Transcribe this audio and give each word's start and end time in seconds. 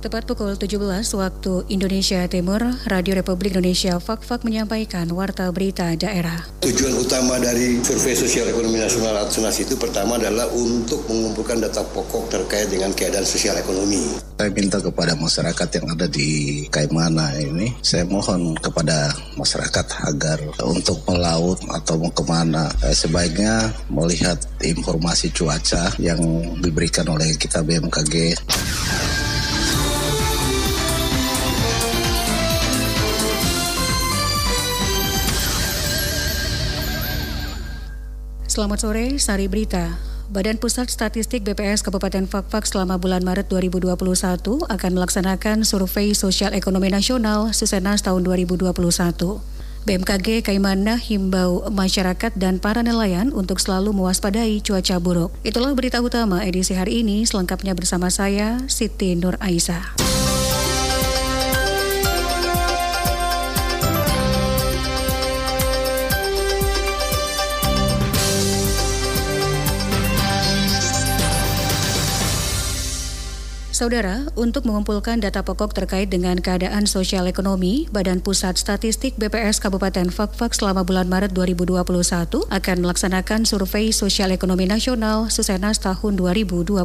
Tepat 0.00 0.24
pukul 0.24 0.56
17 0.56 0.80
waktu 1.12 1.68
Indonesia 1.68 2.24
Timur, 2.24 2.64
Radio 2.88 3.20
Republik 3.20 3.52
Indonesia 3.52 4.00
Fak-Fak 4.00 4.48
menyampaikan 4.48 5.04
warta 5.12 5.44
berita 5.52 5.92
daerah. 5.92 6.40
Tujuan 6.64 6.96
utama 6.96 7.36
dari 7.36 7.76
Survei 7.84 8.16
Sosial 8.16 8.48
Ekonomi 8.48 8.80
Nasional 8.80 9.12
atau 9.20 9.44
SUNAS 9.44 9.60
itu 9.60 9.76
pertama 9.76 10.16
adalah 10.16 10.48
untuk 10.56 11.04
mengumpulkan 11.04 11.60
data 11.60 11.84
pokok 11.84 12.32
terkait 12.32 12.72
dengan 12.72 12.96
keadaan 12.96 13.28
sosial 13.28 13.60
ekonomi. 13.60 14.16
Saya 14.40 14.48
minta 14.48 14.80
kepada 14.80 15.12
masyarakat 15.20 15.68
yang 15.68 15.86
ada 15.92 16.08
di 16.08 16.28
Kaimana 16.72 17.36
ini, 17.36 17.68
saya 17.84 18.08
mohon 18.08 18.56
kepada 18.56 19.12
masyarakat 19.36 19.84
agar 20.08 20.40
untuk 20.64 21.04
melaut 21.12 21.60
atau 21.76 22.00
mau 22.00 22.08
ke 22.08 22.24
mana, 22.24 22.72
eh, 22.88 22.96
sebaiknya 22.96 23.68
melihat 23.92 24.40
informasi 24.64 25.28
cuaca 25.36 25.92
yang 26.00 26.24
diberikan 26.64 27.04
oleh 27.04 27.36
kita 27.36 27.60
BMKG. 27.60 28.40
Selamat 38.60 38.76
sore, 38.84 39.16
Sari 39.16 39.48
Berita. 39.48 39.96
Badan 40.28 40.60
Pusat 40.60 40.92
Statistik 40.92 41.48
BPS 41.48 41.80
Kabupaten 41.80 42.28
Fakfak 42.28 42.68
selama 42.68 43.00
bulan 43.00 43.24
Maret 43.24 43.48
2021 43.48 43.88
akan 44.68 44.90
melaksanakan 45.00 45.64
survei 45.64 46.12
sosial 46.12 46.52
ekonomi 46.52 46.92
nasional 46.92 47.56
Susenas 47.56 48.04
tahun 48.04 48.20
2021. 48.20 48.68
BMKG 49.88 50.44
Kaimana 50.44 51.00
himbau 51.00 51.72
masyarakat 51.72 52.36
dan 52.36 52.60
para 52.60 52.84
nelayan 52.84 53.32
untuk 53.32 53.56
selalu 53.64 53.96
mewaspadai 53.96 54.60
cuaca 54.60 55.00
buruk. 55.00 55.32
Itulah 55.40 55.72
berita 55.72 56.04
utama 56.04 56.44
edisi 56.44 56.76
hari 56.76 57.00
ini, 57.00 57.24
selengkapnya 57.24 57.72
bersama 57.72 58.12
saya, 58.12 58.60
Siti 58.68 59.16
Nur 59.16 59.40
Aisyah. 59.40 60.19
Saudara, 73.80 74.28
untuk 74.36 74.68
mengumpulkan 74.68 75.24
data 75.24 75.40
pokok 75.40 75.72
terkait 75.72 76.12
dengan 76.12 76.36
keadaan 76.36 76.84
sosial 76.84 77.24
ekonomi, 77.24 77.88
Badan 77.88 78.20
Pusat 78.20 78.60
Statistik 78.60 79.16
BPS 79.16 79.56
Kabupaten 79.56 80.04
Fakfak 80.12 80.52
selama 80.52 80.84
bulan 80.84 81.08
Maret 81.08 81.32
2021 81.32 81.80
akan 82.52 82.76
melaksanakan 82.84 83.48
survei 83.48 83.88
sosial 83.96 84.36
ekonomi 84.36 84.68
nasional 84.68 85.32
Susenas 85.32 85.80
tahun 85.80 86.20
2021. 86.20 86.76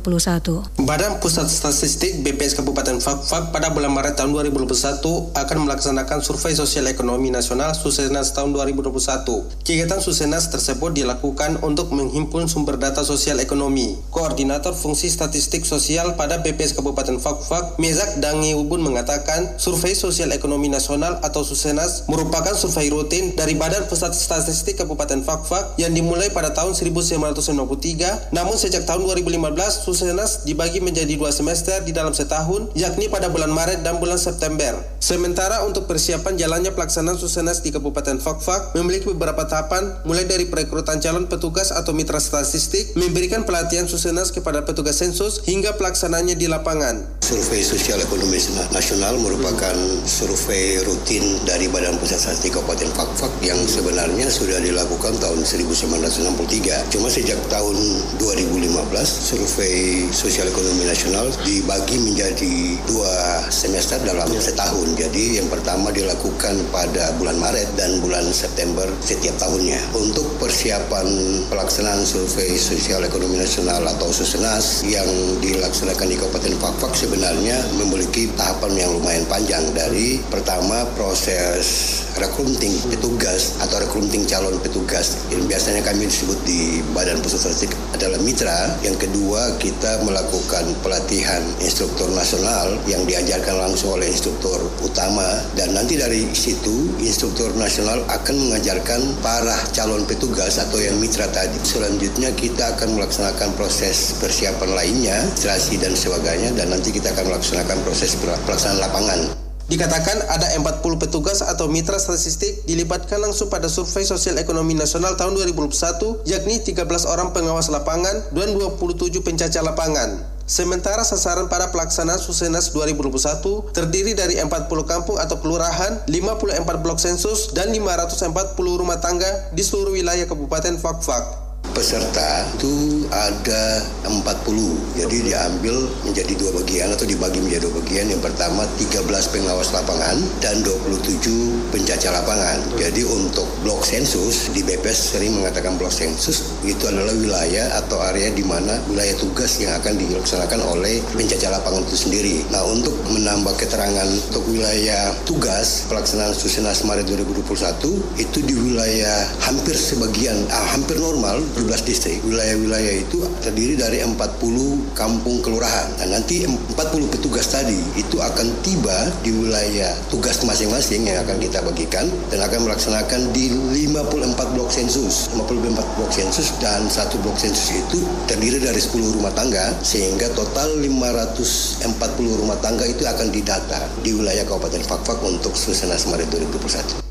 Badan 0.87 1.19
Pusat 1.19 1.51
Statistik 1.51 2.23
BPS 2.23 2.63
Kabupaten 2.63 3.03
Fakfak 3.03 3.51
pada 3.51 3.75
bulan 3.75 3.91
Maret 3.91 4.15
tahun 4.15 4.31
2021 4.47 5.35
akan 5.35 5.57
melaksanakan 5.67 6.23
survei 6.23 6.55
sosial 6.55 6.87
ekonomi 6.87 7.27
nasional 7.27 7.75
Susenas 7.75 8.31
tahun 8.31 8.55
2021. 8.55 9.67
Kegiatan 9.67 9.99
Susenas 9.99 10.47
tersebut 10.47 10.95
dilakukan 10.95 11.59
untuk 11.59 11.91
menghimpun 11.91 12.47
sumber 12.47 12.79
data 12.79 13.03
sosial 13.03 13.43
ekonomi. 13.43 13.99
Koordinator 14.15 14.71
Fungsi 14.71 15.11
Statistik 15.11 15.67
Sosial 15.67 16.15
pada 16.15 16.39
BPS 16.39 16.71
Kabupaten 16.71 16.84
Kabupaten 16.85 17.17
Fakfak, 17.17 17.81
Mezak 17.81 18.21
Dangi 18.21 18.53
Ubun 18.53 18.77
mengatakan 18.85 19.57
Survei 19.57 19.97
Sosial 19.97 20.29
Ekonomi 20.37 20.69
Nasional 20.69 21.17
atau 21.25 21.41
Susenas 21.41 22.05
merupakan 22.05 22.53
survei 22.53 22.93
rutin 22.93 23.33
dari 23.33 23.57
Badan 23.57 23.89
Pusat 23.89 24.13
Statistik 24.13 24.77
Kabupaten 24.77 25.25
Fakfak 25.25 25.81
yang 25.81 25.97
dimulai 25.97 26.29
pada 26.29 26.53
tahun 26.53 26.77
1993, 26.77 28.29
namun 28.29 28.53
sejak 28.53 28.85
tahun 28.85 29.01
2015 29.01 29.81
Susenas 29.81 30.45
dibagi 30.45 30.77
menjadi 30.77 31.17
dua 31.17 31.33
semester 31.33 31.81
di 31.81 31.89
dalam 31.89 32.13
setahun, 32.13 32.69
yakni 32.77 33.09
pada 33.09 33.33
bulan 33.33 33.49
Maret 33.49 33.81
dan 33.81 33.97
bulan 33.97 34.21
September. 34.21 34.77
Sementara 35.01 35.65
untuk 35.65 35.89
persiapan 35.89 36.37
jalannya 36.37 36.69
pelaksanaan 36.69 37.17
Susenas 37.17 37.65
di 37.65 37.73
Kabupaten 37.73 38.21
Fakfak 38.21 38.77
memiliki 38.77 39.09
beberapa 39.09 39.49
tahapan, 39.49 40.05
mulai 40.05 40.29
dari 40.29 40.45
perekrutan 40.45 41.01
calon 41.01 41.25
petugas 41.25 41.73
atau 41.73 41.97
mitra 41.97 42.21
statistik, 42.21 42.93
memberikan 42.93 43.41
pelatihan 43.41 43.89
Susenas 43.89 44.29
kepada 44.29 44.61
petugas 44.61 45.01
sensus, 45.01 45.41
hingga 45.49 45.73
pelaksanaannya 45.81 46.37
di 46.37 46.45
lapangan 46.45 46.74
lapangan. 46.75 47.15
Survei 47.25 47.65
Sosial 47.65 47.97
Ekonomi 48.05 48.37
Nasional 48.69 49.17
merupakan 49.17 49.73
survei 50.05 50.77
rutin 50.85 51.41
dari 51.41 51.65
Badan 51.65 51.97
Pusat 51.97 52.19
Statistik 52.21 52.53
Kabupaten 52.53 52.93
Fakfak 52.93 53.33
yang 53.41 53.57
sebenarnya 53.65 54.29
sudah 54.29 54.61
dilakukan 54.61 55.17
tahun 55.17 55.41
1963. 55.41 56.93
Cuma 56.93 57.09
sejak 57.09 57.39
tahun 57.49 57.73
2015 58.21 58.77
survei 59.01 60.05
Sosial 60.13 60.53
Ekonomi 60.53 60.85
Nasional 60.85 61.33
dibagi 61.41 61.97
menjadi 61.97 62.77
dua 62.85 63.41
semester 63.49 63.97
dalam 64.05 64.29
setahun. 64.37 64.85
Jadi 64.93 65.41
yang 65.41 65.49
pertama 65.49 65.89
dilakukan 65.89 66.61
pada 66.69 67.09
bulan 67.17 67.41
Maret 67.41 67.73
dan 67.73 68.05
bulan 68.05 68.29
September 68.29 68.85
setiap 69.01 69.33
tahunnya. 69.41 69.81
Untuk 69.97 70.29
persiapan 70.37 71.07
pelaksanaan 71.49 72.05
survei 72.05 72.53
Sosial 72.53 73.01
Ekonomi 73.01 73.41
Nasional 73.41 73.81
atau 73.81 74.13
SUSENAS 74.13 74.85
yang 74.85 75.09
dilaksanakan 75.41 76.05
di 76.05 76.21
Kabupaten 76.21 76.53
Fakfak 76.61 76.64
sebenarnya 76.95 77.59
memiliki 77.75 78.31
tahapan 78.39 78.73
yang 78.79 78.89
lumayan 78.95 79.27
panjang 79.27 79.61
dari 79.75 80.17
pertama 80.31 80.87
proses 80.95 82.01
recruiting 82.15 82.71
petugas 82.87 83.59
atau 83.59 83.83
recruiting 83.83 84.23
calon 84.23 84.55
petugas 84.63 85.19
yang 85.27 85.43
biasanya 85.45 85.83
kami 85.83 86.07
disebut 86.07 86.39
di 86.47 86.79
Badan 86.95 87.19
Pusat 87.19 87.39
Statistik 87.43 87.71
adalah 87.91 88.15
mitra. 88.23 88.71
Yang 88.81 89.05
kedua 89.05 89.59
kita 89.59 89.99
melakukan 90.07 90.63
pelatihan 90.79 91.43
instruktur 91.59 92.07
nasional 92.15 92.79
yang 92.87 93.03
diajarkan 93.03 93.59
langsung 93.59 93.99
oleh 93.99 94.07
instruktur 94.07 94.57
utama 94.79 95.43
dan 95.59 95.75
nanti 95.75 95.99
dari 95.99 96.23
situ 96.31 96.95
instruktur 97.03 97.51
nasional 97.59 97.99
akan 98.07 98.35
mengajarkan 98.47 99.03
para 99.19 99.55
calon 99.75 100.07
petugas 100.07 100.55
atau 100.55 100.79
yang 100.79 100.95
mitra 101.03 101.27
tadi. 101.35 101.59
Selanjutnya 101.67 102.31
kita 102.33 102.79
akan 102.79 102.95
melaksanakan 102.95 103.51
proses 103.59 104.15
persiapan 104.23 104.71
lainnya, 104.71 105.17
administrasi 105.35 105.75
dan 105.83 105.91
sebagainya 105.91 106.54
dan 106.55 106.71
nanti 106.71 106.89
kita 106.95 107.11
akan 107.11 107.35
melaksanakan 107.35 107.77
proses 107.83 108.15
pelaksanaan 108.19 108.79
lapangan. 108.79 109.45
Dikatakan 109.65 110.29
ada 110.29 110.45
40 110.61 111.01
petugas 111.01 111.41
atau 111.41 111.65
mitra 111.65 111.97
statistik 111.97 112.69
dilibatkan 112.69 113.17
langsung 113.17 113.49
pada 113.49 113.65
survei 113.65 114.05
sosial 114.05 114.37
ekonomi 114.37 114.77
nasional 114.77 115.17
tahun 115.17 115.41
2021, 115.41 116.21
yakni 116.29 116.61
13 116.61 116.85
orang 117.09 117.33
pengawas 117.33 117.73
lapangan 117.73 118.29
dan 118.29 118.53
27 118.53 119.25
pencaca 119.25 119.65
lapangan. 119.65 120.21
Sementara 120.45 121.01
sasaran 121.01 121.49
para 121.49 121.73
pelaksanaan 121.73 122.21
Susenas 122.21 122.69
2021 122.69 123.73
terdiri 123.73 124.13
dari 124.13 124.37
40 124.37 124.69
kampung 124.85 125.17
atau 125.17 125.41
kelurahan, 125.41 126.05
54 126.05 126.85
blok 126.85 127.01
sensus, 127.01 127.49
dan 127.49 127.73
540 127.73 128.53
rumah 128.53 129.01
tangga 129.01 129.49
di 129.57 129.65
seluruh 129.65 129.97
wilayah 129.97 130.29
Kabupaten 130.29 130.77
Fakfak 130.77 131.44
peserta 131.75 132.47
itu 132.55 133.03
ada 133.11 133.83
40. 134.07 134.95
Jadi 134.95 135.17
diambil 135.27 135.75
menjadi 136.07 136.33
dua 136.39 136.51
bagian 136.63 136.87
atau 136.95 137.03
dibagi 137.03 137.43
menjadi 137.43 137.67
dua 137.67 137.83
bagian. 137.83 138.07
Yang 138.15 138.31
pertama 138.31 138.63
13 138.79 139.03
pengawas 139.35 139.75
lapangan 139.75 140.17
dan 140.39 140.63
27 140.63 141.75
pencacah 141.75 142.11
lapangan. 142.15 142.57
Jadi 142.79 143.03
untuk 143.03 143.45
blok 143.61 143.83
sensus 143.83 144.49
di 144.55 144.63
BPS 144.63 145.19
sering 145.19 145.35
mengatakan 145.35 145.75
blok 145.75 145.91
sensus 145.91 146.55
itu 146.63 146.87
adalah 146.87 147.11
wilayah 147.11 147.83
atau 147.83 147.99
area 148.07 148.31
di 148.31 148.47
mana 148.47 148.79
wilayah 148.87 149.13
tugas 149.19 149.59
yang 149.59 149.75
akan 149.75 149.99
dilaksanakan 149.99 150.63
oleh 150.71 151.03
pencacah 151.11 151.51
lapangan 151.51 151.83
itu 151.83 151.97
sendiri. 152.07 152.35
Nah, 152.55 152.63
untuk 152.71 152.95
menambah 153.11 153.59
keterangan 153.59 154.07
untuk 154.31 154.47
wilayah 154.47 155.11
tugas 155.27 155.83
pelaksanaan 155.91 156.31
Susenas 156.31 156.87
Maret 156.87 157.09
2021 157.11 157.99
itu 158.21 158.39
di 158.45 158.55
wilayah 158.55 159.27
hampir 159.43 159.75
sebagian 159.75 160.47
ah, 160.53 160.67
hampir 160.71 160.95
normal 161.01 161.43
17 161.65 161.89
distrik. 161.89 162.21
Wilayah-wilayah 162.21 162.93
itu 163.01 163.17
terdiri 163.41 163.73
dari 163.73 164.05
40 164.05 164.93
kampung 164.93 165.41
kelurahan. 165.41 165.89
Dan 165.97 166.13
nanti 166.13 166.45
40 166.45 166.77
petugas 167.09 167.49
tadi 167.49 167.77
itu 167.97 168.21
akan 168.21 168.47
tiba 168.61 169.09
di 169.25 169.33
wilayah 169.33 169.97
tugas 170.13 170.45
masing-masing 170.45 171.09
yang 171.09 171.25
akan 171.25 171.41
kita 171.41 171.65
bagikan 171.65 172.05
dan 172.29 172.45
akan 172.45 172.69
melaksanakan 172.69 173.33
di 173.33 173.49
54 173.89 174.53
blok 174.53 174.69
sensus. 174.69 175.25
54 175.33 175.97
blok 175.97 176.11
sensus 176.13 176.53
dan 176.61 176.85
satu 176.85 177.17
blok 177.25 177.41
sensus 177.41 177.73
itu 177.73 178.05
terdiri 178.29 178.61
dari 178.61 178.77
10 178.77 179.17
rumah 179.17 179.33
tangga 179.33 179.73
sehingga 179.81 180.29
total 180.37 180.77
540 180.77 182.41
rumah 182.45 182.57
tangga 182.61 182.85
itu 182.85 183.01
akan 183.01 183.33
didata 183.33 183.89
di 184.05 184.13
wilayah 184.13 184.45
Kabupaten 184.45 184.85
Fakfak 184.85 185.17
untuk 185.25 185.57
Susenas 185.57 186.05
Maret 186.05 186.29
2021. 186.29 187.04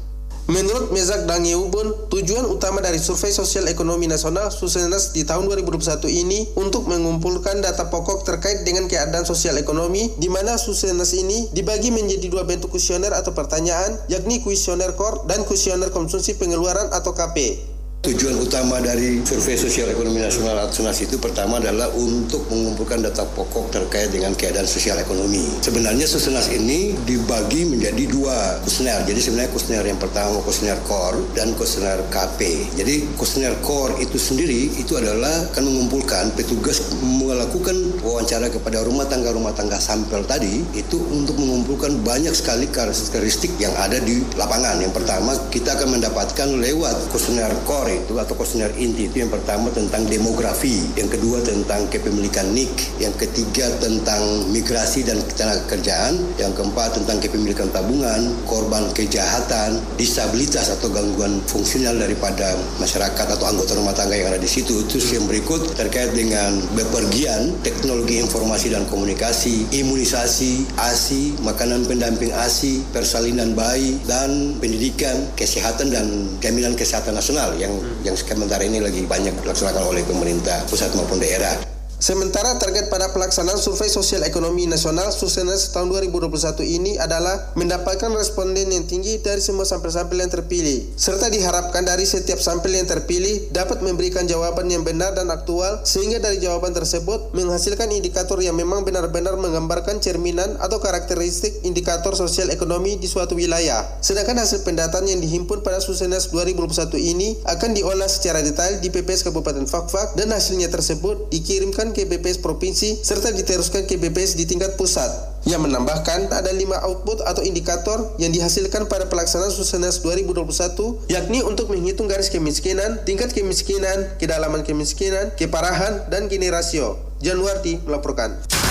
Menurut 0.44 0.93
Mezak 0.93 1.25
Dangiubun, 1.25 2.12
tujuan 2.12 2.44
utama 2.44 2.85
dari 2.85 3.00
Survei 3.00 3.32
Sosial 3.32 3.64
Ekonomi 3.64 4.05
Nasional 4.05 4.52
Susenas 4.52 5.17
di 5.17 5.25
tahun 5.25 5.49
2021 5.49 6.05
ini 6.12 6.52
untuk 6.61 6.85
mengumpulkan 6.85 7.64
data 7.64 7.88
pokok 7.88 8.29
terkait 8.29 8.61
dengan 8.61 8.85
keadaan 8.85 9.25
sosial 9.25 9.56
ekonomi 9.56 10.12
di 10.20 10.29
mana 10.29 10.61
Susenas 10.61 11.17
ini 11.17 11.49
dibagi 11.56 11.88
menjadi 11.88 12.29
dua 12.29 12.44
bentuk 12.44 12.76
kuesioner 12.76 13.17
atau 13.17 13.32
pertanyaan 13.32 13.96
yakni 14.12 14.44
kuesioner 14.44 14.93
core 14.93 15.25
dan 15.25 15.49
kuesioner 15.49 15.88
konsumsi 15.88 16.37
pengeluaran 16.37 16.93
atau 16.93 17.17
KP. 17.17 17.74
Tujuan 18.05 18.37
utama 18.37 18.85
dari 18.85 19.25
survei 19.25 19.56
sosial 19.56 19.89
ekonomi 19.89 20.21
nasional 20.21 20.61
atau 20.61 20.85
SUNAS 20.85 21.09
itu 21.09 21.17
pertama 21.17 21.56
adalah 21.56 21.89
untuk 21.97 22.45
mengumpulkan 22.53 23.01
data 23.01 23.25
pokok 23.25 23.73
terkait 23.73 24.12
dengan 24.12 24.37
keadaan 24.37 24.69
sosial 24.69 25.01
ekonomi. 25.01 25.41
Sebenarnya 25.65 26.05
SUNAS 26.05 26.53
ini 26.53 26.93
dibagi 27.09 27.65
menjadi 27.65 28.05
dua 28.05 28.61
kuesioner. 28.61 29.09
Jadi 29.09 29.21
sebenarnya 29.25 29.49
kuesioner 29.56 29.89
yang 29.89 29.97
pertama 29.97 30.37
kuesioner 30.45 30.77
core 30.85 31.25
dan 31.33 31.56
kuesioner 31.56 32.05
KP. 32.12 32.69
Jadi 32.77 33.09
kuesioner 33.17 33.56
core 33.65 33.97
itu 34.05 34.21
sendiri 34.21 34.69
itu 34.77 35.00
adalah 35.00 35.49
akan 35.57 35.65
mengumpulkan 35.65 36.37
petugas 36.37 36.85
melakukan 37.00 38.05
wawancara 38.05 38.53
kepada 38.53 38.85
rumah 38.85 39.09
tangga 39.09 39.33
rumah 39.33 39.57
tangga 39.57 39.81
sampel 39.81 40.29
tadi 40.29 40.61
itu 40.77 41.00
untuk 41.09 41.41
mengumpulkan 41.41 42.05
banyak 42.05 42.37
sekali 42.37 42.69
karakteristik 42.69 43.57
yang 43.57 43.73
ada 43.81 43.97
di 43.97 44.21
lapangan. 44.37 44.77
Yang 44.85 44.93
pertama 44.93 45.33
kita 45.49 45.73
akan 45.73 45.97
mendapatkan 45.97 46.49
lewat 46.61 47.09
kuesioner 47.09 47.49
core 47.65 47.94
itu 47.94 48.19
atau 48.19 48.35
kuesioner 48.35 48.75
inti 48.76 49.06
itu 49.06 49.23
yang 49.23 49.31
pertama 49.31 49.70
tentang 49.70 50.05
demografi, 50.11 50.82
yang 50.99 51.06
kedua 51.06 51.41
tentang 51.41 51.87
kepemilikan 51.88 52.50
NIK, 52.50 53.00
yang 53.00 53.14
ketiga 53.14 53.70
tentang 53.79 54.50
migrasi 54.50 55.06
dan 55.06 55.23
ketenaga 55.23 55.62
kerjaan, 55.70 56.19
yang 56.37 56.50
keempat 56.52 56.99
tentang 56.99 57.23
kepemilikan 57.23 57.70
tabungan, 57.70 58.35
korban 58.44 58.85
kejahatan, 58.93 59.79
disabilitas 59.94 60.75
atau 60.75 60.91
gangguan 60.91 61.38
fungsional 61.46 61.94
daripada 61.96 62.58
masyarakat 62.82 63.26
atau 63.38 63.46
anggota 63.46 63.79
rumah 63.79 63.94
tangga 63.94 64.19
yang 64.19 64.35
ada 64.35 64.40
di 64.40 64.50
situ. 64.50 64.85
Terus 64.90 65.14
yang 65.14 65.25
berikut 65.31 65.79
terkait 65.79 66.12
dengan 66.12 66.58
bepergian, 66.75 67.55
teknologi 67.62 68.19
informasi 68.19 68.75
dan 68.75 68.85
komunikasi, 68.90 69.70
imunisasi, 69.70 70.67
ASI, 70.76 71.38
makanan 71.40 71.87
pendamping 71.87 72.35
ASI, 72.35 72.82
persalinan 72.90 73.55
bayi, 73.55 73.97
dan 74.05 74.58
pendidikan, 74.58 75.29
kesehatan 75.38 75.93
dan 75.93 76.06
jaminan 76.40 76.75
kesehatan 76.75 77.14
nasional 77.14 77.55
yang 77.61 77.73
yang 78.07 78.17
sementara 78.17 78.63
ini 78.63 78.81
lagi 78.81 79.03
banyak 79.05 79.35
dilaksanakan 79.43 79.85
oleh 79.91 80.03
pemerintah 80.07 80.63
pusat 80.69 80.93
maupun 80.95 81.19
daerah. 81.19 81.74
Sementara 82.05 82.61
target 82.61 82.93
pada 82.93 83.17
pelaksanaan 83.17 83.56
Survei 83.56 83.89
Sosial 83.89 84.29
Ekonomi 84.29 84.69
Nasional 84.69 85.09
Susenas 85.09 85.73
tahun 85.73 85.89
2021 85.89 86.29
ini 86.61 87.01
adalah 87.01 87.56
mendapatkan 87.56 88.12
responden 88.12 88.69
yang 88.69 88.85
tinggi 88.85 89.25
dari 89.25 89.41
semua 89.41 89.65
sampel-sampel 89.65 90.21
yang 90.21 90.29
terpilih, 90.29 90.85
serta 91.01 91.33
diharapkan 91.33 91.81
dari 91.81 92.05
setiap 92.05 92.37
sampel 92.45 92.77
yang 92.77 92.85
terpilih 92.85 93.49
dapat 93.56 93.81
memberikan 93.81 94.29
jawaban 94.29 94.69
yang 94.69 94.85
benar 94.85 95.17
dan 95.17 95.33
aktual 95.33 95.81
sehingga 95.89 96.21
dari 96.21 96.45
jawaban 96.45 96.77
tersebut 96.77 97.33
menghasilkan 97.33 97.89
indikator 97.89 98.37
yang 98.45 98.61
memang 98.61 98.85
benar-benar 98.85 99.41
menggambarkan 99.41 99.97
cerminan 100.05 100.61
atau 100.61 100.85
karakteristik 100.85 101.65
indikator 101.65 102.12
sosial 102.12 102.53
ekonomi 102.53 103.00
di 103.00 103.09
suatu 103.09 103.33
wilayah. 103.33 103.81
Sedangkan 104.05 104.45
hasil 104.45 104.61
pendataan 104.61 105.09
yang 105.09 105.25
dihimpun 105.25 105.65
pada 105.65 105.81
Susenas 105.81 106.29
2021 106.29 107.00
ini 107.00 107.41
akan 107.49 107.73
diolah 107.73 108.12
secara 108.12 108.45
detail 108.45 108.77
di 108.85 108.93
PPS 108.93 109.25
Kabupaten 109.25 109.65
Fakfak 109.65 110.21
dan 110.21 110.29
hasilnya 110.37 110.69
tersebut 110.69 111.33
dikirimkan 111.33 111.94
ke 111.94 112.05
BPS 112.05 112.43
provinsi 112.43 113.00
serta 113.00 113.31
diteruskan 113.31 113.87
ke 113.87 113.94
BPS 113.94 114.35
di 114.35 114.44
tingkat 114.44 114.75
pusat. 114.75 115.06
Yang 115.46 115.70
menambahkan 115.70 116.32
ada 116.32 116.50
lima 116.56 116.81
output 116.82 117.20
atau 117.23 117.44
indikator 117.44 118.17
yang 118.17 118.32
dihasilkan 118.32 118.88
pada 118.88 119.06
pelaksanaan 119.06 119.52
Susenas 119.52 120.00
2021 120.02 121.06
yakni 121.12 121.44
untuk 121.44 121.70
menghitung 121.70 122.11
garis 122.11 122.32
kemiskinan, 122.32 123.05
tingkat 123.06 123.31
kemiskinan, 123.31 124.17
kedalaman 124.19 124.67
kemiskinan, 124.67 125.37
keparahan, 125.37 126.08
dan 126.08 126.26
gini 126.32 126.49
rasio. 126.49 126.96
Januarti 127.20 127.79
melaporkan. 127.85 128.63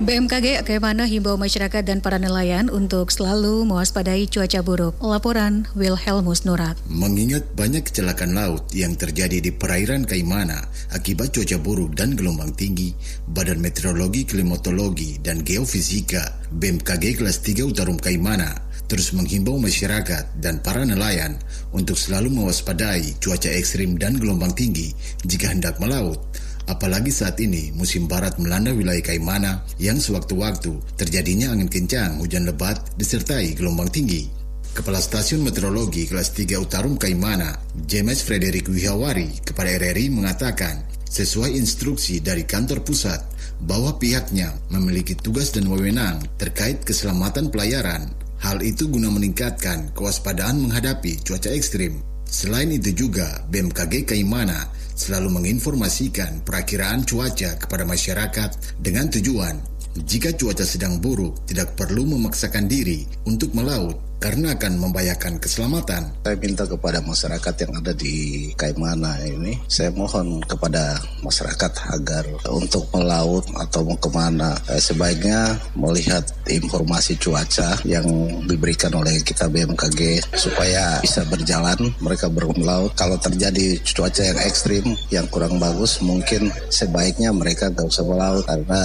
BMKG 0.00 0.64
Ke 0.64 0.80
mana 0.80 1.04
himbau 1.04 1.36
masyarakat 1.36 1.84
dan 1.84 2.00
para 2.00 2.16
nelayan 2.16 2.72
untuk 2.72 3.12
selalu 3.12 3.68
mewaspadai 3.68 4.32
cuaca 4.32 4.64
buruk. 4.64 4.96
Laporan 4.96 5.68
Wilhelmus 5.76 6.48
Nurak. 6.48 6.80
Mengingat 6.88 7.44
banyak 7.52 7.84
kecelakaan 7.84 8.32
laut 8.32 8.64
yang 8.72 8.96
terjadi 8.96 9.44
di 9.44 9.52
perairan 9.52 10.08
Kaimana 10.08 10.56
akibat 10.96 11.36
cuaca 11.36 11.60
buruk 11.60 11.92
dan 11.92 12.16
gelombang 12.16 12.56
tinggi, 12.56 12.96
Badan 13.28 13.60
Meteorologi, 13.60 14.24
Klimatologi, 14.24 15.20
dan 15.20 15.44
Geofisika 15.44 16.48
BMKG 16.48 17.20
kelas 17.20 17.44
3 17.44 17.68
Utarum 17.68 18.00
Kaimana 18.00 18.72
terus 18.90 19.14
menghimbau 19.14 19.54
masyarakat 19.54 20.42
dan 20.42 20.58
para 20.66 20.82
nelayan 20.82 21.38
untuk 21.70 21.94
selalu 21.94 22.42
mewaspadai 22.42 23.20
cuaca 23.22 23.46
ekstrim 23.46 23.94
dan 23.94 24.18
gelombang 24.18 24.50
tinggi 24.50 24.90
jika 25.22 25.46
hendak 25.46 25.78
melaut 25.78 26.18
Apalagi 26.68 27.08
saat 27.14 27.40
ini 27.40 27.72
musim 27.72 28.04
barat 28.10 28.36
melanda 28.36 28.74
wilayah 28.74 29.00
Kaimana 29.00 29.64
yang 29.80 29.96
sewaktu-waktu 29.96 30.76
terjadinya 31.00 31.56
angin 31.56 31.72
kencang, 31.72 32.20
hujan 32.20 32.44
lebat, 32.44 32.80
disertai 33.00 33.56
gelombang 33.56 33.88
tinggi. 33.88 34.28
Kepala 34.70 35.02
Stasiun 35.02 35.42
Meteorologi 35.42 36.06
kelas 36.06 36.30
3 36.36 36.60
Utarum 36.62 36.94
Kaimana, 36.94 37.58
James 37.90 38.22
Frederick 38.22 38.70
Wihawari 38.70 39.42
kepada 39.42 39.74
RRI 39.74 40.14
mengatakan, 40.14 40.86
sesuai 41.10 41.58
instruksi 41.58 42.22
dari 42.22 42.46
kantor 42.46 42.86
pusat 42.86 43.18
bahwa 43.66 43.98
pihaknya 43.98 44.54
memiliki 44.70 45.18
tugas 45.18 45.50
dan 45.50 45.66
wewenang 45.66 46.22
terkait 46.38 46.86
keselamatan 46.86 47.50
pelayaran. 47.50 48.14
Hal 48.40 48.62
itu 48.62 48.88
guna 48.88 49.10
meningkatkan 49.10 49.90
kewaspadaan 49.92 50.62
menghadapi 50.62 51.18
cuaca 51.26 51.50
ekstrim. 51.50 52.00
Selain 52.30 52.70
itu 52.70 52.94
juga, 52.94 53.42
BMKG 53.50 54.06
Kaimana 54.06 54.70
selalu 55.00 55.40
menginformasikan 55.40 56.44
perakiraan 56.44 57.08
cuaca 57.08 57.56
kepada 57.56 57.88
masyarakat 57.88 58.76
dengan 58.76 59.08
tujuan 59.08 59.56
jika 60.04 60.36
cuaca 60.36 60.62
sedang 60.68 61.00
buruk 61.00 61.48
tidak 61.48 61.72
perlu 61.72 62.04
memaksakan 62.04 62.68
diri 62.68 63.08
untuk 63.24 63.56
melaut 63.56 64.09
karena 64.20 64.52
akan 64.54 64.72
membahayakan 64.76 65.40
keselamatan. 65.40 66.12
Saya 66.20 66.36
minta 66.36 66.68
kepada 66.68 67.00
masyarakat 67.00 67.54
yang 67.64 67.72
ada 67.80 67.92
di 67.96 68.14
Kaimana 68.52 69.16
ini, 69.24 69.56
saya 69.64 69.88
mohon 69.96 70.44
kepada 70.44 71.00
masyarakat 71.24 71.72
agar 71.96 72.28
untuk 72.52 72.84
melaut 72.92 73.48
atau 73.56 73.80
mau 73.88 73.96
ke 73.96 74.12
mana, 74.12 74.52
eh, 74.68 74.76
sebaiknya 74.76 75.56
melihat 75.72 76.20
informasi 76.44 77.16
cuaca 77.16 77.80
yang 77.88 78.04
diberikan 78.44 78.92
oleh 78.92 79.24
kita 79.24 79.48
BMKG 79.48 80.20
supaya 80.36 81.00
bisa 81.00 81.24
berjalan 81.24 81.80
mereka 82.04 82.28
bermelaut. 82.28 82.92
Kalau 82.92 83.16
terjadi 83.16 83.80
cuaca 83.96 84.20
yang 84.20 84.40
ekstrim, 84.44 84.84
yang 85.08 85.24
kurang 85.32 85.56
bagus, 85.56 86.04
mungkin 86.04 86.52
sebaiknya 86.68 87.32
mereka 87.32 87.72
nggak 87.72 87.88
usah 87.88 88.04
melaut 88.04 88.44
karena 88.44 88.82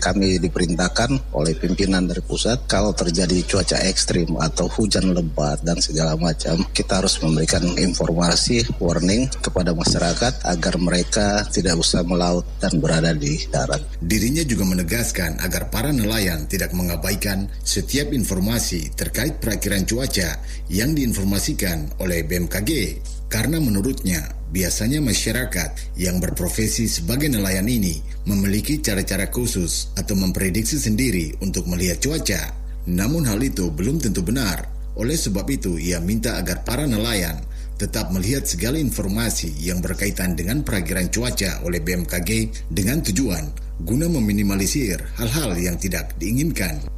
kami 0.00 0.40
diperintahkan 0.40 1.36
oleh 1.36 1.52
pimpinan 1.60 2.08
dari 2.08 2.24
pusat 2.24 2.64
kalau 2.64 2.96
terjadi 2.96 3.44
cuaca 3.44 3.76
ekstrim 3.84 4.32
atau 4.40 4.77
hujan 4.78 5.10
lebat 5.10 5.58
dan 5.66 5.82
segala 5.82 6.14
macam, 6.14 6.62
kita 6.70 7.02
harus 7.02 7.18
memberikan 7.18 7.66
informasi 7.74 8.62
warning 8.78 9.26
kepada 9.42 9.74
masyarakat 9.74 10.46
agar 10.46 10.74
mereka 10.78 11.42
tidak 11.50 11.82
usah 11.82 12.06
melaut 12.06 12.46
dan 12.62 12.78
berada 12.78 13.10
di 13.10 13.42
darat. 13.50 13.82
Dirinya 13.98 14.46
juga 14.46 14.62
menegaskan 14.62 15.42
agar 15.42 15.74
para 15.74 15.90
nelayan 15.90 16.46
tidak 16.46 16.70
mengabaikan 16.70 17.50
setiap 17.66 18.14
informasi 18.14 18.94
terkait 18.94 19.42
perakiran 19.42 19.82
cuaca 19.82 20.38
yang 20.70 20.94
diinformasikan 20.94 21.98
oleh 21.98 22.22
BMKG. 22.22 23.02
Karena 23.28 23.60
menurutnya, 23.60 24.24
biasanya 24.48 25.04
masyarakat 25.04 26.00
yang 26.00 26.16
berprofesi 26.16 26.88
sebagai 26.88 27.28
nelayan 27.28 27.68
ini 27.68 28.00
memiliki 28.24 28.80
cara-cara 28.80 29.28
khusus 29.28 29.92
atau 30.00 30.16
memprediksi 30.16 30.80
sendiri 30.80 31.36
untuk 31.44 31.68
melihat 31.68 32.00
cuaca. 32.00 32.67
Namun 32.88 33.28
hal 33.28 33.40
itu 33.44 33.68
belum 33.68 34.00
tentu 34.00 34.24
benar. 34.24 34.64
Oleh 34.96 35.14
sebab 35.14 35.44
itu, 35.52 35.76
ia 35.76 36.00
minta 36.00 36.40
agar 36.40 36.64
para 36.64 36.88
nelayan 36.88 37.38
tetap 37.78 38.10
melihat 38.10 38.42
segala 38.42 38.74
informasi 38.80 39.54
yang 39.62 39.78
berkaitan 39.78 40.34
dengan 40.34 40.66
perakiran 40.66 41.06
cuaca 41.06 41.62
oleh 41.62 41.78
BMKG 41.78 42.50
dengan 42.74 42.98
tujuan 43.06 43.46
guna 43.78 44.10
meminimalisir 44.10 44.98
hal-hal 45.14 45.54
yang 45.54 45.78
tidak 45.78 46.10
diinginkan. 46.18 46.97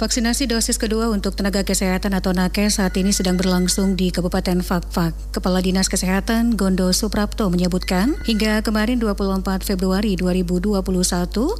Vaksinasi 0.00 0.48
dosis 0.48 0.80
kedua 0.80 1.12
untuk 1.12 1.36
tenaga 1.36 1.60
kesehatan 1.60 2.16
atau 2.16 2.32
nakes 2.32 2.80
saat 2.80 2.96
ini 2.96 3.12
sedang 3.12 3.36
berlangsung 3.36 4.00
di 4.00 4.08
Kabupaten 4.08 4.64
Fakfak. 4.64 5.12
Kepala 5.28 5.60
Dinas 5.60 5.92
Kesehatan 5.92 6.56
Gondo 6.56 6.88
Suprapto 6.96 7.52
menyebutkan, 7.52 8.16
hingga 8.24 8.64
kemarin 8.64 8.96
24 8.96 9.60
Februari 9.60 10.16
2021, 10.16 10.80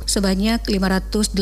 sebanyak 0.08 0.56
581 0.72 1.36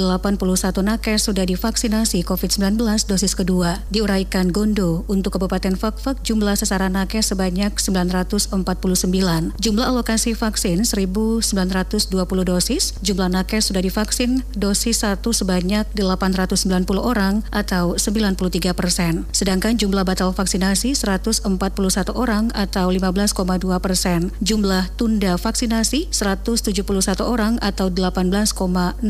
nakes 0.83 1.31
sudah 1.31 1.47
divaksinasi 1.47 2.27
COVID-19 2.27 2.83
dosis 3.07 3.39
kedua. 3.39 3.79
Diuraikan 3.95 4.51
Gondo, 4.51 5.07
untuk 5.07 5.39
Kabupaten 5.39 5.79
Fakfak 5.79 6.27
jumlah 6.27 6.59
sasaran 6.59 6.99
nakes 6.99 7.31
sebanyak 7.31 7.79
949. 7.79 8.59
Jumlah 9.55 9.87
alokasi 9.87 10.35
vaksin 10.35 10.83
1.920 10.83 11.47
dosis, 12.43 12.99
jumlah 13.07 13.31
nakes 13.31 13.71
sudah 13.71 13.87
divaksin 13.87 14.43
dosis 14.59 15.07
1 15.07 15.23
sebanyak 15.23 15.87
890 15.95 16.88
orang 16.97 17.45
atau 17.53 18.01
93 18.01 18.73
persen. 18.73 19.29
Sedangkan 19.37 19.77
jumlah 19.77 20.09
batal 20.09 20.33
vaksinasi 20.33 20.97
141 20.97 21.45
orang 22.17 22.49
atau 22.57 22.89
15,2 22.89 23.37
persen. 23.85 24.33
Jumlah 24.41 24.89
tunda 24.97 25.37
vaksinasi 25.37 26.09
171 26.09 26.81
orang 27.21 27.61
atau 27.61 27.93
18,01 27.93 29.05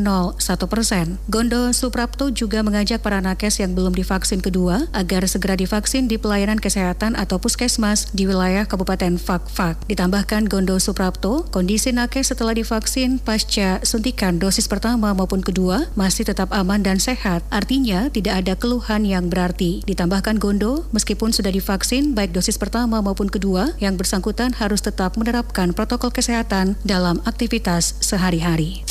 persen. 0.67 1.23
Gondo 1.31 1.71
Suprapto 1.71 2.35
juga 2.35 2.67
mengajak 2.67 3.05
para 3.05 3.23
nakes 3.23 3.63
yang 3.63 3.77
belum 3.77 3.95
divaksin 3.95 4.43
kedua 4.43 4.89
agar 4.97 5.29
segera 5.29 5.55
divaksin 5.55 6.09
di 6.09 6.17
pelayanan 6.17 6.57
kesehatan 6.59 7.15
atau 7.15 7.37
puskesmas 7.37 8.11
di 8.17 8.25
wilayah 8.25 8.65
Kabupaten 8.65 9.21
Fakfak. 9.21 9.79
Ditambahkan 9.87 10.49
Gondo 10.49 10.81
Suprapto, 10.81 11.45
kondisi 11.53 11.93
nakes 11.93 12.33
setelah 12.33 12.57
divaksin 12.57 13.21
pasca 13.21 13.85
suntikan 13.85 14.41
dosis 14.41 14.65
pertama 14.65 15.13
maupun 15.13 15.45
kedua 15.45 15.93
masih 15.93 16.25
tetap 16.25 16.49
aman 16.57 16.81
dan 16.81 16.97
sehat. 16.97 17.45
Artinya 17.53 17.68
tidak 18.09 18.35
ada 18.41 18.57
keluhan 18.57 19.05
yang 19.05 19.29
berarti. 19.29 19.85
Ditambahkan 19.85 20.41
Gondo, 20.41 20.89
meskipun 20.97 21.37
sudah 21.37 21.53
divaksin 21.53 22.17
baik 22.17 22.33
dosis 22.33 22.57
pertama 22.57 23.05
maupun 23.05 23.29
kedua, 23.29 23.77
yang 23.77 24.01
bersangkutan 24.01 24.57
harus 24.57 24.81
tetap 24.81 25.21
menerapkan 25.21 25.77
protokol 25.77 26.09
kesehatan 26.09 26.81
dalam 26.89 27.21
aktivitas 27.29 28.01
sehari-hari. 28.01 28.89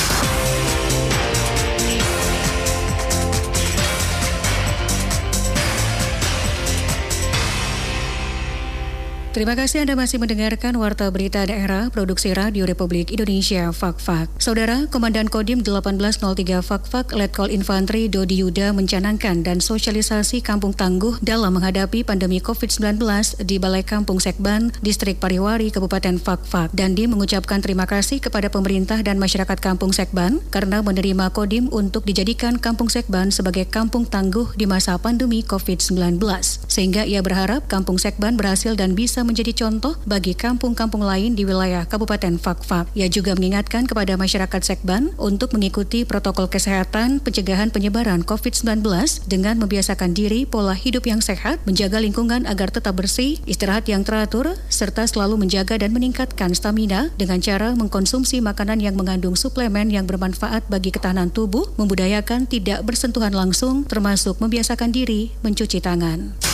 Terima 9.38 9.54
kasih 9.54 9.86
Anda 9.86 9.94
masih 9.94 10.18
mendengarkan 10.18 10.74
Warta 10.82 11.14
Berita 11.14 11.46
Daerah 11.46 11.94
Produksi 11.94 12.34
Radio 12.34 12.66
Republik 12.66 13.14
Indonesia 13.14 13.70
Fakfak. 13.70 14.34
Saudara, 14.42 14.90
Komandan 14.90 15.30
Kodim 15.30 15.62
1803 15.62 16.66
Fakfak 16.66 17.14
Letkol 17.14 17.54
Infanteri 17.54 18.10
Dodi 18.10 18.42
Yuda 18.42 18.74
mencanangkan 18.74 19.46
dan 19.46 19.62
sosialisasi 19.62 20.42
Kampung 20.42 20.74
Tangguh 20.74 21.22
dalam 21.22 21.54
menghadapi 21.54 22.02
pandemi 22.02 22.42
COVID-19 22.42 22.98
di 23.46 23.62
Balai 23.62 23.86
Kampung 23.86 24.18
Sekban, 24.18 24.74
Distrik 24.82 25.22
Pariwari, 25.22 25.70
Kabupaten 25.70 26.18
Fakfak. 26.18 26.74
Dandi 26.74 27.06
mengucapkan 27.06 27.62
terima 27.62 27.86
kasih 27.86 28.18
kepada 28.18 28.50
pemerintah 28.50 29.06
dan 29.06 29.22
masyarakat 29.22 29.62
Kampung 29.62 29.94
Sekban 29.94 30.42
karena 30.50 30.82
menerima 30.82 31.30
Kodim 31.30 31.70
untuk 31.70 32.10
dijadikan 32.10 32.58
Kampung 32.58 32.90
Sekban 32.90 33.30
sebagai 33.30 33.70
kampung 33.70 34.10
tangguh 34.10 34.58
di 34.58 34.66
masa 34.66 34.98
pandemi 34.98 35.46
COVID-19. 35.46 36.26
Sehingga 36.66 37.06
ia 37.06 37.22
berharap 37.22 37.70
Kampung 37.70 38.02
Sekban 38.02 38.34
berhasil 38.34 38.74
dan 38.74 38.98
bisa 38.98 39.27
menjadi 39.28 39.52
contoh 39.52 40.00
bagi 40.08 40.32
kampung-kampung 40.32 41.04
lain 41.04 41.36
di 41.36 41.44
wilayah 41.44 41.84
Kabupaten 41.84 42.40
Fakfak. 42.40 42.88
Ia 42.96 43.12
juga 43.12 43.36
mengingatkan 43.36 43.84
kepada 43.84 44.16
masyarakat 44.16 44.62
Sekban 44.64 45.12
untuk 45.20 45.52
mengikuti 45.52 46.08
protokol 46.08 46.48
kesehatan 46.48 47.20
pencegahan 47.20 47.68
penyebaran 47.70 48.24
COVID-19 48.24 48.88
dengan 49.28 49.60
membiasakan 49.60 50.16
diri 50.16 50.48
pola 50.48 50.72
hidup 50.72 51.04
yang 51.04 51.20
sehat, 51.20 51.60
menjaga 51.68 52.00
lingkungan 52.00 52.48
agar 52.48 52.72
tetap 52.72 52.96
bersih, 52.96 53.44
istirahat 53.44 53.92
yang 53.92 54.08
teratur, 54.08 54.56
serta 54.72 55.04
selalu 55.04 55.36
menjaga 55.44 55.76
dan 55.76 55.92
meningkatkan 55.92 56.56
stamina 56.56 57.12
dengan 57.20 57.44
cara 57.44 57.76
mengkonsumsi 57.76 58.40
makanan 58.40 58.80
yang 58.80 58.96
mengandung 58.96 59.36
suplemen 59.36 59.92
yang 59.92 60.08
bermanfaat 60.08 60.64
bagi 60.72 60.96
ketahanan 60.96 61.28
tubuh, 61.28 61.68
membudayakan 61.76 62.48
tidak 62.48 62.88
bersentuhan 62.88 63.36
langsung, 63.36 63.84
termasuk 63.84 64.40
membiasakan 64.40 64.96
diri 64.96 65.36
mencuci 65.44 65.84
tangan. 65.84 66.47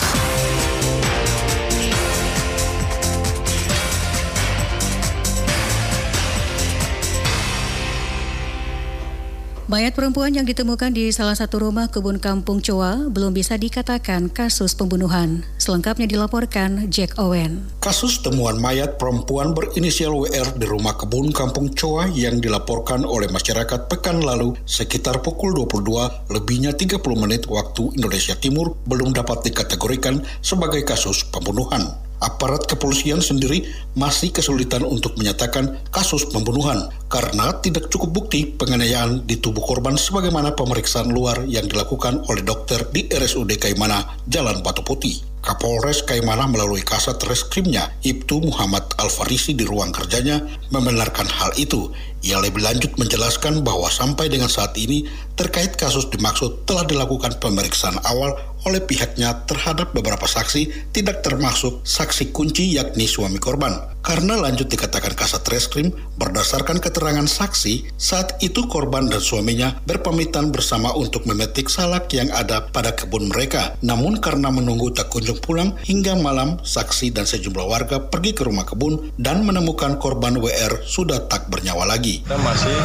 Mayat 9.74 9.98
perempuan 9.98 10.30
yang 10.30 10.46
ditemukan 10.46 10.94
di 10.94 11.10
salah 11.10 11.34
satu 11.34 11.58
rumah 11.58 11.90
kebun 11.90 12.22
kampung 12.22 12.62
Coa 12.62 13.10
belum 13.10 13.34
bisa 13.34 13.58
dikatakan 13.58 14.30
kasus 14.30 14.70
pembunuhan. 14.70 15.42
Selengkapnya 15.58 16.06
dilaporkan 16.06 16.86
Jack 16.94 17.18
Owen. 17.18 17.58
Kasus 17.82 18.22
temuan 18.22 18.54
mayat 18.62 19.02
perempuan 19.02 19.50
berinisial 19.50 20.14
WR 20.14 20.54
di 20.54 20.70
rumah 20.70 20.94
kebun 20.94 21.34
kampung 21.34 21.74
Coa 21.74 22.06
yang 22.06 22.38
dilaporkan 22.38 23.02
oleh 23.02 23.26
masyarakat 23.26 23.90
pekan 23.90 24.22
lalu 24.22 24.54
sekitar 24.62 25.18
pukul 25.26 25.50
22 25.66 26.30
lebihnya 26.30 26.70
30 26.70 27.02
menit 27.18 27.50
waktu 27.50 27.98
Indonesia 27.98 28.38
Timur 28.38 28.78
belum 28.86 29.10
dapat 29.10 29.42
dikategorikan 29.42 30.22
sebagai 30.38 30.86
kasus 30.86 31.26
pembunuhan 31.26 31.82
aparat 32.24 32.64
kepolisian 32.64 33.20
sendiri 33.20 33.68
masih 33.92 34.32
kesulitan 34.32 34.82
untuk 34.88 35.20
menyatakan 35.20 35.84
kasus 35.92 36.24
pembunuhan 36.32 36.88
karena 37.12 37.52
tidak 37.60 37.92
cukup 37.92 38.24
bukti 38.24 38.48
penganiayaan 38.56 39.28
di 39.28 39.36
tubuh 39.36 39.60
korban 39.60 39.94
sebagaimana 40.00 40.56
pemeriksaan 40.56 41.12
luar 41.12 41.44
yang 41.44 41.68
dilakukan 41.68 42.24
oleh 42.26 42.40
dokter 42.40 42.88
di 42.90 43.06
RSUD 43.12 43.60
Kaimana, 43.60 44.02
Jalan 44.24 44.64
Batu 44.64 44.80
Putih. 44.80 45.34
Kapolres 45.44 46.00
Kaimana 46.08 46.48
melalui 46.48 46.80
kasat 46.80 47.20
reskrimnya, 47.28 47.92
Ibtu 48.00 48.40
Muhammad 48.40 48.96
Al-Farisi 48.96 49.52
di 49.52 49.68
ruang 49.68 49.92
kerjanya 49.92 50.40
membenarkan 50.72 51.28
hal 51.28 51.52
itu. 51.60 51.92
Ia 52.24 52.40
lebih 52.40 52.64
lanjut 52.64 52.96
menjelaskan 52.96 53.60
bahwa 53.60 53.92
sampai 53.92 54.32
dengan 54.32 54.48
saat 54.48 54.72
ini 54.80 55.04
terkait 55.36 55.76
kasus 55.76 56.08
dimaksud 56.08 56.64
telah 56.64 56.88
dilakukan 56.88 57.36
pemeriksaan 57.44 58.00
awal 58.08 58.32
oleh 58.64 58.80
pihaknya 58.82 59.44
terhadap 59.44 59.92
beberapa 59.92 60.24
saksi 60.24 60.92
tidak 60.92 61.24
termasuk 61.24 61.84
saksi 61.84 62.32
kunci 62.34 62.76
yakni 62.76 63.04
suami 63.08 63.38
korban. 63.40 63.94
Karena 64.04 64.36
lanjut 64.36 64.68
dikatakan 64.68 65.16
kasat 65.16 65.48
reskrim 65.48 65.88
berdasarkan 66.20 66.76
keterangan 66.76 67.24
saksi 67.24 67.96
saat 67.96 68.36
itu 68.44 68.68
korban 68.68 69.08
dan 69.08 69.16
suaminya 69.16 69.80
berpamitan 69.88 70.52
bersama 70.52 70.92
untuk 70.92 71.24
memetik 71.24 71.72
salak 71.72 72.12
yang 72.12 72.28
ada 72.28 72.68
pada 72.68 72.92
kebun 72.92 73.32
mereka. 73.32 73.72
Namun 73.80 74.20
karena 74.20 74.52
menunggu 74.52 74.92
tak 74.92 75.08
kunjung 75.08 75.40
pulang 75.40 75.72
hingga 75.88 76.20
malam 76.20 76.60
saksi 76.60 77.16
dan 77.16 77.24
sejumlah 77.24 77.64
warga 77.64 77.96
pergi 77.96 78.36
ke 78.36 78.44
rumah 78.44 78.68
kebun 78.68 79.16
dan 79.16 79.40
menemukan 79.40 79.96
korban 79.96 80.36
WR 80.36 80.84
sudah 80.84 81.24
tak 81.24 81.48
bernyawa 81.48 81.88
lagi. 81.88 82.20
Kita 82.20 82.36
masih 82.36 82.76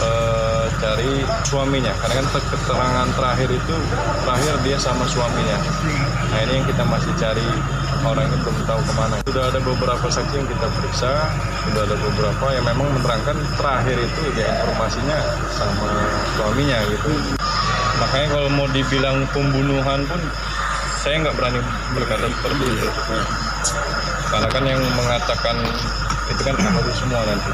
uh, 0.00 0.25
cari 0.96 1.20
suaminya 1.44 1.92
karena 2.00 2.24
kan 2.24 2.40
keterangan 2.40 3.08
terakhir 3.20 3.52
itu 3.52 3.74
terakhir 4.24 4.54
dia 4.64 4.80
sama 4.80 5.04
suaminya. 5.04 5.60
Nah 6.32 6.40
ini 6.40 6.52
yang 6.56 6.66
kita 6.72 6.88
masih 6.88 7.12
cari 7.20 7.44
orang 8.00 8.24
itu 8.32 8.36
belum 8.40 8.64
tahu 8.64 8.80
ke 8.80 8.92
mana. 8.96 9.20
Sudah 9.28 9.44
ada 9.52 9.60
beberapa 9.60 10.06
saksi 10.08 10.40
yang 10.40 10.48
kita 10.48 10.66
periksa, 10.72 11.28
sudah 11.68 11.82
ada 11.84 11.96
beberapa 12.00 12.46
yang 12.48 12.64
memang 12.64 12.88
menerangkan 12.96 13.36
terakhir 13.60 13.96
itu 14.00 14.20
ya 14.40 14.48
informasinya 14.64 15.18
sama 15.52 15.88
suaminya 16.40 16.78
gitu. 16.88 17.12
Makanya 18.00 18.28
kalau 18.32 18.48
mau 18.56 18.68
dibilang 18.72 19.28
pembunuhan 19.36 20.00
pun 20.08 20.20
saya 21.04 21.20
nggak 21.28 21.36
berani 21.36 21.60
berkata 21.92 22.24
seperti 22.24 22.64
itu. 22.72 22.88
Karena 24.32 24.48
kan 24.48 24.64
yang 24.64 24.80
mengatakan 24.96 25.56
itu 26.32 26.40
kan 26.40 26.56
ahli 26.56 26.92
semua 26.96 27.20
nanti 27.28 27.52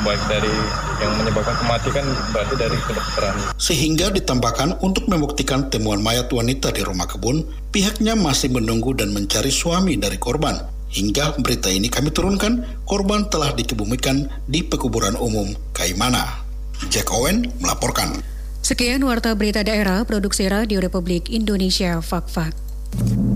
baik 0.00 0.22
dari 0.32 0.56
yang 1.00 1.12
menyebabkan 1.16 1.56
kematian 1.56 2.06
berarti 2.30 2.54
dari 2.60 2.78
kedokteran 2.84 3.34
sehingga 3.56 4.06
ditambahkan 4.12 4.84
untuk 4.84 5.08
membuktikan 5.08 5.72
temuan 5.72 6.04
mayat 6.04 6.28
wanita 6.28 6.70
di 6.70 6.84
rumah 6.84 7.08
kebun 7.08 7.42
pihaknya 7.72 8.14
masih 8.14 8.52
menunggu 8.52 8.92
dan 8.92 9.10
mencari 9.16 9.48
suami 9.48 9.96
dari 9.96 10.20
korban 10.20 10.60
hingga 10.92 11.40
berita 11.40 11.72
ini 11.72 11.88
kami 11.88 12.12
turunkan 12.12 12.84
korban 12.84 13.26
telah 13.32 13.56
dikebumikan 13.56 14.28
di 14.44 14.60
pekuburan 14.60 15.16
umum 15.16 15.50
Kaimana 15.72 16.44
Jack 16.92 17.08
Owen 17.10 17.48
melaporkan 17.64 18.20
Sekian 18.60 19.00
Warta 19.08 19.32
Berita 19.32 19.64
Daerah 19.64 20.04
Produksi 20.04 20.44
Radio 20.44 20.84
Republik 20.84 21.32
Indonesia 21.32 22.04
Fakfak. 22.04 22.52
-Fak. 22.52 23.29